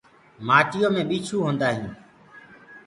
[0.47, 1.95] مآٽو مي ٻيڇو هوندآ هودآ هينٚ۔